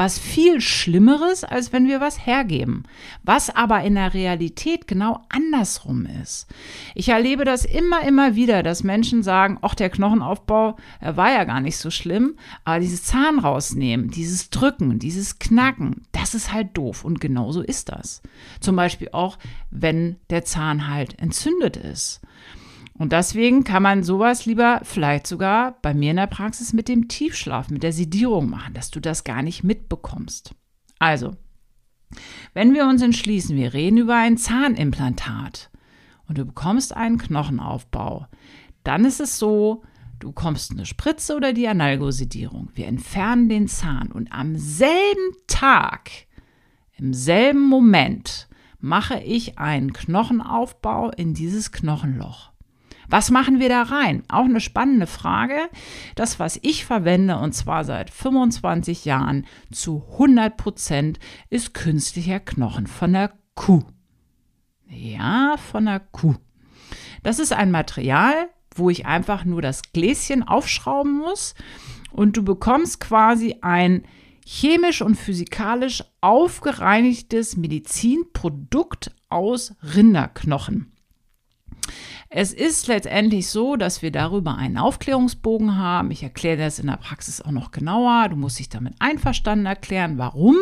was 0.00 0.18
viel 0.18 0.62
Schlimmeres, 0.62 1.44
als 1.44 1.74
wenn 1.74 1.86
wir 1.86 2.00
was 2.00 2.24
hergeben, 2.24 2.84
was 3.22 3.54
aber 3.54 3.82
in 3.82 3.96
der 3.96 4.14
Realität 4.14 4.86
genau 4.86 5.20
andersrum 5.28 6.06
ist. 6.22 6.46
Ich 6.94 7.10
erlebe 7.10 7.44
das 7.44 7.66
immer, 7.66 8.00
immer 8.04 8.34
wieder, 8.34 8.62
dass 8.62 8.82
Menschen 8.82 9.22
sagen, 9.22 9.58
ach, 9.60 9.74
der 9.74 9.90
Knochenaufbau 9.90 10.78
war 11.02 11.32
ja 11.32 11.44
gar 11.44 11.60
nicht 11.60 11.76
so 11.76 11.90
schlimm, 11.90 12.38
aber 12.64 12.80
dieses 12.80 13.04
Zahn 13.04 13.40
rausnehmen, 13.40 14.08
dieses 14.08 14.48
Drücken, 14.48 14.98
dieses 14.98 15.38
Knacken, 15.38 16.06
das 16.12 16.32
ist 16.32 16.50
halt 16.50 16.78
doof 16.78 17.04
und 17.04 17.20
genauso 17.20 17.60
ist 17.60 17.90
das. 17.90 18.22
Zum 18.60 18.76
Beispiel 18.76 19.10
auch, 19.12 19.36
wenn 19.70 20.16
der 20.30 20.46
Zahn 20.46 20.88
halt 20.88 21.18
entzündet 21.18 21.76
ist. 21.76 22.22
Und 23.00 23.12
deswegen 23.12 23.64
kann 23.64 23.82
man 23.82 24.02
sowas 24.02 24.44
lieber 24.44 24.82
vielleicht 24.82 25.26
sogar 25.26 25.80
bei 25.80 25.94
mir 25.94 26.10
in 26.10 26.18
der 26.18 26.26
Praxis 26.26 26.74
mit 26.74 26.86
dem 26.86 27.08
Tiefschlaf, 27.08 27.70
mit 27.70 27.82
der 27.82 27.94
Sedierung 27.94 28.50
machen, 28.50 28.74
dass 28.74 28.90
du 28.90 29.00
das 29.00 29.24
gar 29.24 29.40
nicht 29.40 29.64
mitbekommst. 29.64 30.54
Also, 30.98 31.34
wenn 32.52 32.74
wir 32.74 32.84
uns 32.84 33.00
entschließen, 33.00 33.56
wir 33.56 33.72
reden 33.72 33.96
über 33.96 34.16
ein 34.16 34.36
Zahnimplantat 34.36 35.70
und 36.28 36.36
du 36.36 36.44
bekommst 36.44 36.94
einen 36.94 37.16
Knochenaufbau, 37.16 38.26
dann 38.84 39.06
ist 39.06 39.20
es 39.20 39.38
so, 39.38 39.82
du 40.18 40.28
bekommst 40.28 40.70
eine 40.70 40.84
Spritze 40.84 41.34
oder 41.36 41.54
die 41.54 41.68
Analgosedierung. 41.68 42.68
Wir 42.74 42.86
entfernen 42.86 43.48
den 43.48 43.66
Zahn 43.66 44.12
und 44.12 44.30
am 44.30 44.58
selben 44.58 45.36
Tag, 45.46 46.10
im 46.98 47.14
selben 47.14 47.66
Moment, 47.66 48.46
mache 48.78 49.20
ich 49.20 49.58
einen 49.58 49.94
Knochenaufbau 49.94 51.12
in 51.12 51.32
dieses 51.32 51.72
Knochenloch. 51.72 52.50
Was 53.10 53.32
machen 53.32 53.58
wir 53.58 53.68
da 53.68 53.82
rein? 53.82 54.22
Auch 54.28 54.44
eine 54.44 54.60
spannende 54.60 55.08
Frage. 55.08 55.68
Das, 56.14 56.38
was 56.38 56.60
ich 56.62 56.84
verwende, 56.84 57.38
und 57.38 57.52
zwar 57.52 57.84
seit 57.84 58.08
25 58.08 59.04
Jahren 59.04 59.46
zu 59.72 60.04
100 60.12 60.56
Prozent, 60.56 61.18
ist 61.48 61.74
künstlicher 61.74 62.38
Knochen 62.38 62.86
von 62.86 63.12
der 63.12 63.32
Kuh. 63.56 63.82
Ja, 64.88 65.56
von 65.56 65.86
der 65.86 65.98
Kuh. 65.98 66.36
Das 67.24 67.40
ist 67.40 67.52
ein 67.52 67.72
Material, 67.72 68.48
wo 68.76 68.90
ich 68.90 69.06
einfach 69.06 69.44
nur 69.44 69.60
das 69.60 69.82
Gläschen 69.92 70.46
aufschrauben 70.46 71.18
muss 71.18 71.56
und 72.12 72.36
du 72.36 72.44
bekommst 72.44 73.00
quasi 73.00 73.56
ein 73.60 74.04
chemisch 74.46 75.02
und 75.02 75.16
physikalisch 75.16 76.04
aufgereinigtes 76.20 77.56
Medizinprodukt 77.56 79.12
aus 79.28 79.74
Rinderknochen. 79.82 80.92
Es 82.28 82.52
ist 82.52 82.86
letztendlich 82.86 83.48
so, 83.48 83.74
dass 83.74 84.02
wir 84.02 84.12
darüber 84.12 84.56
einen 84.56 84.78
Aufklärungsbogen 84.78 85.76
haben. 85.76 86.12
Ich 86.12 86.22
erkläre 86.22 86.58
das 86.58 86.78
in 86.78 86.86
der 86.86 86.96
Praxis 86.96 87.40
auch 87.40 87.50
noch 87.50 87.72
genauer. 87.72 88.28
Du 88.28 88.36
musst 88.36 88.60
dich 88.60 88.68
damit 88.68 88.94
einverstanden 89.00 89.66
erklären. 89.66 90.16
Warum? 90.16 90.56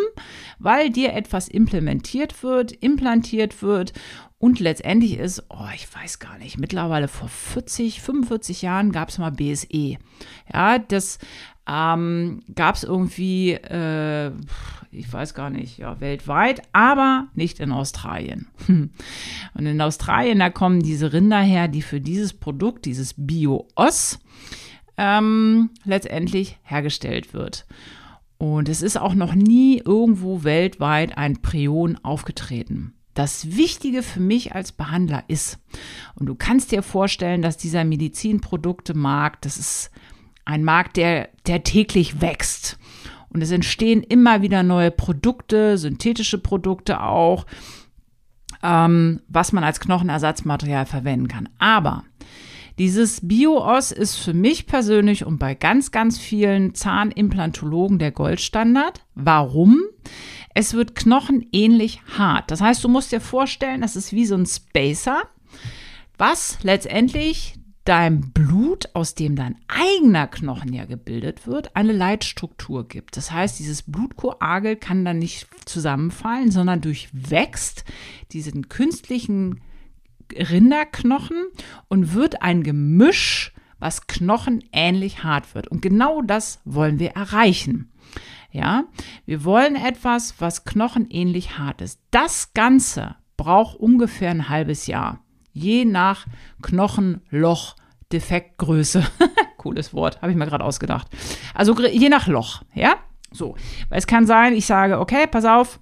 Weil 0.59 0.89
dir 0.89 1.13
etwas 1.13 1.49
implementiert 1.49 2.43
wird, 2.43 2.73
implantiert 2.73 3.63
wird 3.63 3.93
und 4.39 4.61
letztendlich 4.61 5.19
ist, 5.19 5.45
oh, 5.51 5.67
ich 5.75 5.93
weiß 5.93 6.21
gar 6.21 6.39
nicht, 6.39 6.59
mittlerweile 6.59 7.09
vor 7.09 7.29
40, 7.29 8.01
45 8.01 8.63
Jahren 8.63 8.93
gab 8.93 9.09
es 9.09 9.19
mal 9.19 9.33
BSE. 9.33 9.99
Ja, 10.53 10.79
das 10.79 11.19
ähm, 11.69 12.41
gab 12.55 12.77
es 12.77 12.85
irgendwie, 12.85 13.53
äh, 13.53 14.33
ich 14.91 15.13
weiß 15.13 15.35
gar 15.35 15.51
nicht, 15.51 15.79
ja, 15.79 16.01
weltweit, 16.01 16.63
aber 16.73 17.29
nicht 17.35 17.61
in 17.61 17.73
Australien. 17.73 18.49
Und 18.69 18.93
in 19.67 19.81
Australien, 19.81 20.39
da 20.39 20.49
kommen 20.49 20.81
diese 20.81 21.13
Rinder 21.13 21.41
her, 21.41 21.69
die 21.69 21.83
für 21.83 22.01
dieses 22.01 22.33
Produkt, 22.33 22.87
dieses 22.87 23.15
Bio-Oss, 23.17 24.19
ähm, 24.97 25.71
letztendlich 25.85 26.59
hergestellt 26.63 27.35
wird. 27.35 27.67
Und 28.39 28.69
es 28.69 28.83
ist 28.83 28.97
auch 28.97 29.15
noch 29.15 29.35
nie 29.35 29.83
irgendwo 29.85 30.45
weltweit 30.45 31.19
ein 31.19 31.43
Prion 31.43 31.99
aufgetreten. 32.03 32.95
das 33.15 33.57
Wichtige 33.57 34.05
für 34.05 34.21
mich 34.21 34.55
als 34.55 34.71
Behandler 34.71 35.25
ist. 35.27 35.59
Und 36.15 36.27
du 36.27 36.37
kannst 36.37 36.71
dir 36.71 36.85
vorstellen, 36.85 37.43
dass 37.43 37.57
dieser 37.57 37.83
Medizinproduktemarkt, 37.85 39.45
das 39.45 39.57
ist 39.57 39.91
ein 40.49 40.65
Markt, 40.65 40.97
der, 40.97 41.29
der 41.47 41.63
täglich 41.63 42.21
wächst. 42.21 42.79
Und 43.29 43.43
es 43.43 43.51
entstehen 43.51 44.03
immer 44.03 44.41
wieder 44.41 44.63
neue 44.63 44.91
Produkte, 44.91 45.77
synthetische 45.77 46.39
Produkte 46.39 47.03
auch, 47.03 47.45
ähm, 48.63 49.21
was 49.29 49.53
man 49.53 49.63
als 49.63 49.79
Knochenersatzmaterial 49.79 50.87
verwenden 50.87 51.29
kann. 51.29 51.51
Aber 51.59 52.05
dieses 52.79 53.21
BioOS 53.29 53.93
ist 53.93 54.17
für 54.17 54.33
mich 54.33 54.67
persönlich 54.67 55.27
und 55.27 55.39
bei 55.39 55.55
ganz, 55.55 55.91
ganz 55.91 56.19
vielen 56.19 56.75
Zahnimplantologen 56.75 57.99
der 57.99 58.13
Goldstandard. 58.13 59.05
Warum? 59.15 59.83
Es 60.55 60.73
wird 60.73 60.95
knochenähnlich 60.95 62.01
hart. 62.17 62.51
Das 62.51 62.63
heißt, 62.63 62.83
du 62.83 62.89
musst 62.89 63.13
dir 63.13 63.21
vorstellen, 63.21 63.83
das 63.83 63.97
ist 63.97 64.13
wie 64.13 64.25
so 64.25 64.35
ein 64.35 64.47
Spacer, 64.47 65.25
was 66.17 66.59
letztendlich 66.63 67.59
deinem 67.89 68.33
Blut, 68.33 68.91
aus 68.95 69.15
dem 69.15 69.35
dein 69.35 69.57
eigener 69.67 70.27
Knochen 70.27 70.75
ja 70.75 70.85
gebildet 70.85 71.47
wird, 71.47 71.75
eine 71.75 71.93
Leitstruktur 71.93 72.87
gibt. 72.87 73.17
Das 73.17 73.33
heißt, 73.33 73.59
dieses 73.59 73.83
Blutkoagel 73.83 74.77
kann 74.77 75.05
dann 75.05 75.19
nicht 75.19 75.49
zusammenfallen, 75.67 76.51
sondern 76.51 76.83
durchwächst 76.83 77.85
diesen 78.33 78.69
künstlichen 78.69 79.63
Rinderknochen 80.33 81.47
und 81.89 82.13
wird 82.13 82.43
ein 82.43 82.63
Gemisch, 82.63 83.55
was 83.79 84.07
knochenähnlich 84.07 85.25
hart 85.25 85.55
wird. 85.55 85.69
Und 85.69 85.81
genau 85.81 86.21
das 86.21 86.61
wollen 86.67 86.99
wir 86.99 87.11
erreichen. 87.13 87.91
Ja, 88.51 88.85
wir 89.25 89.45
wollen 89.45 89.77
etwas, 89.77 90.35
was 90.41 90.65
knochenähnlich 90.65 91.59
hart 91.59 91.81
ist. 91.81 92.01
Das 92.11 92.53
Ganze 92.53 93.17
braucht 93.37 93.79
ungefähr 93.79 94.31
ein 94.31 94.49
halbes 94.49 94.87
Jahr 94.87 95.21
je 95.59 95.85
nach 95.85 96.27
Knochenloch. 96.63 97.77
Defektgröße. 98.13 99.03
Cooles 99.59 99.93
Wort, 99.93 100.23
habe 100.23 100.31
ich 100.31 100.39
mir 100.39 100.47
gerade 100.47 100.65
ausgedacht. 100.65 101.09
Also 101.55 101.79
je 101.79 102.09
nach 102.09 102.27
Loch, 102.27 102.63
ja? 102.75 102.95
So. 103.31 103.55
Weil 103.91 103.99
es 103.99 104.07
kann 104.07 104.27
sein, 104.27 104.55
ich 104.55 104.65
sage, 104.65 104.99
okay, 104.99 105.27
pass 105.27 105.45
auf, 105.45 105.79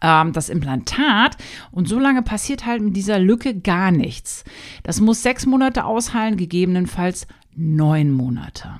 ähm, 0.00 0.32
das 0.32 0.48
Implantat 0.48 1.36
und 1.70 1.88
so 1.88 1.98
lange 1.98 2.22
passiert 2.22 2.64
halt 2.66 2.82
mit 2.82 2.96
dieser 2.96 3.18
Lücke 3.18 3.58
gar 3.58 3.90
nichts. 3.90 4.44
Das 4.82 5.00
muss 5.00 5.22
sechs 5.22 5.46
Monate 5.46 5.84
ausheilen, 5.84 6.36
gegebenenfalls 6.36 7.26
neun 7.54 8.12
Monate. 8.12 8.70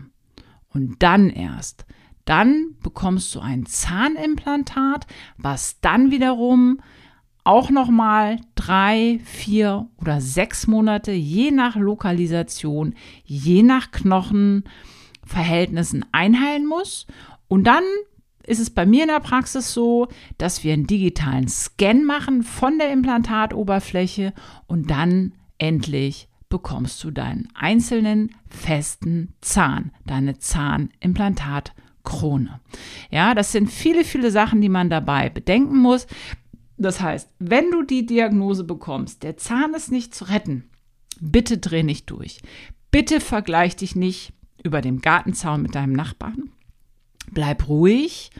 Und 0.68 1.02
dann 1.02 1.30
erst, 1.30 1.86
dann 2.24 2.76
bekommst 2.82 3.34
du 3.34 3.40
ein 3.40 3.66
Zahnimplantat, 3.66 5.06
was 5.36 5.80
dann 5.80 6.10
wiederum 6.10 6.80
auch 7.46 7.70
nochmal 7.70 8.40
drei, 8.56 9.20
vier 9.24 9.86
oder 9.98 10.20
sechs 10.20 10.66
Monate, 10.66 11.12
je 11.12 11.52
nach 11.52 11.76
Lokalisation, 11.76 12.94
je 13.24 13.62
nach 13.62 13.92
Knochenverhältnissen 13.92 16.04
einheilen 16.12 16.66
muss. 16.66 17.06
Und 17.48 17.64
dann 17.64 17.84
ist 18.46 18.58
es 18.58 18.70
bei 18.70 18.84
mir 18.84 19.02
in 19.02 19.08
der 19.08 19.20
Praxis 19.20 19.72
so, 19.72 20.08
dass 20.38 20.64
wir 20.64 20.72
einen 20.72 20.88
digitalen 20.88 21.46
Scan 21.48 22.02
machen 22.04 22.42
von 22.42 22.78
der 22.78 22.90
Implantatoberfläche 22.90 24.32
und 24.66 24.90
dann 24.90 25.34
endlich 25.58 26.28
bekommst 26.48 27.04
du 27.04 27.10
deinen 27.10 27.48
einzelnen 27.54 28.30
festen 28.48 29.34
Zahn, 29.40 29.90
deine 30.06 30.38
Zahnimplantatkrone. 30.38 32.60
Ja, 33.10 33.34
das 33.34 33.50
sind 33.52 33.70
viele, 33.70 34.04
viele 34.04 34.30
Sachen, 34.30 34.60
die 34.60 34.68
man 34.68 34.90
dabei 34.90 35.28
bedenken 35.28 35.78
muss. 35.78 36.06
Das 36.78 37.00
heißt, 37.00 37.30
wenn 37.38 37.70
du 37.70 37.82
die 37.82 38.06
Diagnose 38.06 38.64
bekommst, 38.64 39.22
der 39.22 39.36
Zahn 39.36 39.74
ist 39.74 39.90
nicht 39.90 40.14
zu 40.14 40.24
retten, 40.24 40.70
bitte 41.20 41.58
dreh 41.58 41.82
nicht 41.82 42.10
durch. 42.10 42.40
Bitte 42.90 43.20
vergleich 43.20 43.76
dich 43.76 43.96
nicht 43.96 44.32
über 44.62 44.80
dem 44.80 45.00
Gartenzaun 45.00 45.62
mit 45.62 45.74
deinem 45.74 45.92
Nachbarn. 45.92 46.50
Bleib 47.30 47.68
ruhig. 47.68 48.30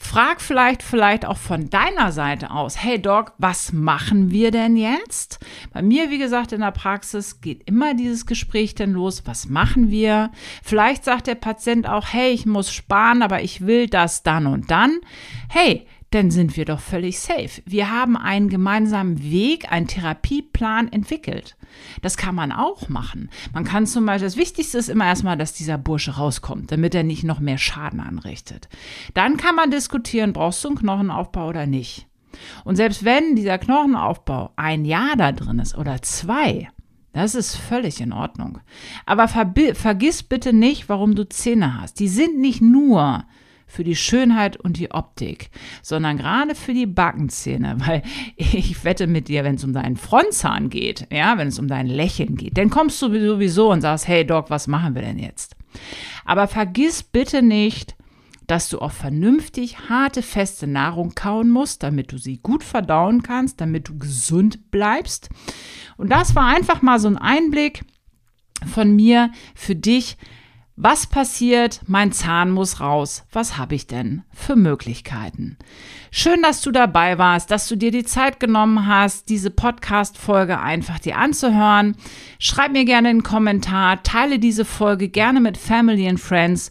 Frag 0.00 0.40
vielleicht, 0.40 0.84
vielleicht 0.84 1.26
auch 1.26 1.36
von 1.36 1.70
deiner 1.70 2.12
Seite 2.12 2.52
aus, 2.52 2.82
hey 2.82 3.02
Doc, 3.02 3.32
was 3.38 3.72
machen 3.72 4.30
wir 4.30 4.52
denn 4.52 4.76
jetzt? 4.76 5.40
Bei 5.72 5.82
mir, 5.82 6.08
wie 6.08 6.18
gesagt, 6.18 6.52
in 6.52 6.60
der 6.60 6.70
Praxis 6.70 7.40
geht 7.40 7.68
immer 7.68 7.94
dieses 7.94 8.24
Gespräch 8.24 8.76
denn 8.76 8.92
los, 8.92 9.22
was 9.26 9.48
machen 9.48 9.90
wir? 9.90 10.30
Vielleicht 10.62 11.04
sagt 11.04 11.26
der 11.26 11.34
Patient 11.34 11.88
auch, 11.88 12.06
hey, 12.12 12.30
ich 12.30 12.46
muss 12.46 12.72
sparen, 12.72 13.22
aber 13.22 13.42
ich 13.42 13.66
will 13.66 13.88
das 13.88 14.22
dann 14.22 14.46
und 14.46 14.70
dann. 14.70 14.98
Hey, 15.48 15.86
dann 16.10 16.30
sind 16.30 16.56
wir 16.56 16.64
doch 16.64 16.80
völlig 16.80 17.20
safe. 17.20 17.62
Wir 17.66 17.90
haben 17.90 18.16
einen 18.16 18.48
gemeinsamen 18.48 19.22
Weg, 19.22 19.70
einen 19.70 19.88
Therapieplan 19.88 20.90
entwickelt. 20.90 21.56
Das 22.00 22.16
kann 22.16 22.34
man 22.34 22.50
auch 22.50 22.88
machen. 22.88 23.28
Man 23.52 23.64
kann 23.64 23.86
zum 23.86 24.06
Beispiel, 24.06 24.26
das 24.26 24.36
Wichtigste 24.38 24.78
ist 24.78 24.88
immer 24.88 25.04
erstmal, 25.04 25.36
dass 25.36 25.52
dieser 25.52 25.76
Bursche 25.76 26.12
rauskommt, 26.12 26.72
damit 26.72 26.94
er 26.94 27.02
nicht 27.02 27.24
noch 27.24 27.40
mehr 27.40 27.58
Schaden 27.58 28.00
anrichtet. 28.00 28.68
Dann 29.12 29.36
kann 29.36 29.54
man 29.54 29.70
diskutieren, 29.70 30.32
brauchst 30.32 30.64
du 30.64 30.68
einen 30.68 30.78
Knochenaufbau 30.78 31.48
oder 31.48 31.66
nicht. 31.66 32.06
Und 32.64 32.76
selbst 32.76 33.04
wenn 33.04 33.36
dieser 33.36 33.58
Knochenaufbau 33.58 34.52
ein 34.56 34.84
Jahr 34.84 35.16
da 35.16 35.32
drin 35.32 35.58
ist 35.58 35.76
oder 35.76 36.00
zwei, 36.02 36.68
das 37.12 37.34
ist 37.34 37.56
völlig 37.56 38.00
in 38.00 38.12
Ordnung. 38.12 38.60
Aber 39.04 39.28
vergiss 39.28 40.22
bitte 40.22 40.52
nicht, 40.52 40.88
warum 40.88 41.14
du 41.14 41.28
Zähne 41.28 41.80
hast. 41.80 42.00
Die 42.00 42.08
sind 42.08 42.38
nicht 42.38 42.62
nur 42.62 43.24
für 43.68 43.84
die 43.84 43.94
Schönheit 43.94 44.56
und 44.56 44.78
die 44.78 44.90
Optik, 44.90 45.50
sondern 45.82 46.16
gerade 46.16 46.56
für 46.56 46.74
die 46.74 46.86
Backenzähne, 46.86 47.76
weil 47.86 48.02
ich 48.36 48.82
wette 48.82 49.06
mit 49.06 49.28
dir, 49.28 49.44
wenn 49.44 49.54
es 49.54 49.64
um 49.64 49.72
deinen 49.72 49.96
Frontzahn 49.96 50.70
geht, 50.70 51.06
ja, 51.12 51.38
wenn 51.38 51.48
es 51.48 51.60
um 51.60 51.68
dein 51.68 51.86
Lächeln 51.86 52.36
geht, 52.36 52.58
dann 52.58 52.70
kommst 52.70 53.00
du 53.02 53.08
sowieso 53.08 53.70
und 53.70 53.82
sagst, 53.82 54.08
hey 54.08 54.26
Doc, 54.26 54.50
was 54.50 54.66
machen 54.66 54.96
wir 54.96 55.02
denn 55.02 55.18
jetzt? 55.18 55.54
Aber 56.24 56.48
vergiss 56.48 57.02
bitte 57.02 57.42
nicht, 57.42 57.94
dass 58.48 58.70
du 58.70 58.80
auch 58.80 58.92
vernünftig 58.92 59.90
harte, 59.90 60.22
feste 60.22 60.66
Nahrung 60.66 61.14
kauen 61.14 61.50
musst, 61.50 61.82
damit 61.82 62.12
du 62.12 62.18
sie 62.18 62.38
gut 62.38 62.64
verdauen 62.64 63.22
kannst, 63.22 63.60
damit 63.60 63.88
du 63.88 63.98
gesund 63.98 64.70
bleibst. 64.70 65.28
Und 65.98 66.10
das 66.10 66.34
war 66.34 66.46
einfach 66.46 66.80
mal 66.80 66.98
so 66.98 67.08
ein 67.08 67.18
Einblick 67.18 67.84
von 68.66 68.96
mir 68.96 69.30
für 69.54 69.76
dich, 69.76 70.16
was 70.80 71.08
passiert? 71.08 71.80
Mein 71.88 72.12
Zahn 72.12 72.52
muss 72.52 72.80
raus. 72.80 73.24
Was 73.32 73.58
habe 73.58 73.74
ich 73.74 73.88
denn 73.88 74.22
für 74.32 74.54
Möglichkeiten? 74.54 75.56
Schön, 76.12 76.40
dass 76.40 76.62
du 76.62 76.70
dabei 76.70 77.18
warst, 77.18 77.50
dass 77.50 77.66
du 77.66 77.74
dir 77.74 77.90
die 77.90 78.04
Zeit 78.04 78.38
genommen 78.38 78.86
hast, 78.86 79.28
diese 79.28 79.50
Podcast-Folge 79.50 80.60
einfach 80.60 81.00
dir 81.00 81.18
anzuhören. 81.18 81.96
Schreib 82.38 82.70
mir 82.70 82.84
gerne 82.84 83.08
einen 83.08 83.24
Kommentar, 83.24 84.04
teile 84.04 84.38
diese 84.38 84.64
Folge 84.64 85.08
gerne 85.08 85.40
mit 85.40 85.58
Family 85.58 86.08
and 86.08 86.20
Friends 86.20 86.70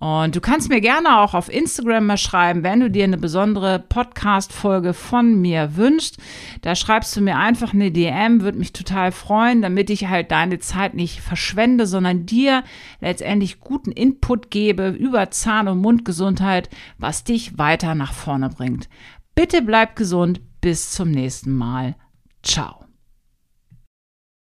und 0.00 0.36
du 0.36 0.40
kannst 0.40 0.68
mir 0.68 0.80
gerne 0.80 1.18
auch 1.20 1.34
auf 1.34 1.52
Instagram 1.52 2.06
mal 2.06 2.16
schreiben, 2.16 2.62
wenn 2.62 2.80
du 2.80 2.90
dir 2.90 3.04
eine 3.04 3.18
besondere 3.18 3.80
Podcast-Folge 3.80 4.94
von 4.94 5.40
mir 5.40 5.76
wünschst. 5.76 6.18
Da 6.62 6.76
schreibst 6.76 7.16
du 7.16 7.20
mir 7.20 7.36
einfach 7.36 7.74
eine 7.74 7.90
DM, 7.90 8.42
würde 8.42 8.58
mich 8.58 8.72
total 8.72 9.10
freuen, 9.10 9.60
damit 9.60 9.90
ich 9.90 10.06
halt 10.06 10.30
deine 10.30 10.60
Zeit 10.60 10.94
nicht 10.94 11.20
verschwende, 11.20 11.86
sondern 11.86 12.26
dir 12.26 12.62
letztendlich 13.00 13.60
guten 13.60 13.90
Input 13.90 14.50
gebe 14.50 14.90
über 14.90 15.30
Zahn- 15.30 15.68
und 15.68 15.78
Mundgesundheit, 15.78 16.70
was 16.98 17.24
dich 17.24 17.58
weiter 17.58 17.94
nach 17.94 18.12
vorne 18.12 18.50
bringt. 18.50 18.88
Bitte 19.34 19.62
bleib 19.62 19.96
gesund. 19.96 20.40
Bis 20.60 20.90
zum 20.90 21.12
nächsten 21.12 21.54
Mal. 21.54 21.94
Ciao. 22.42 22.87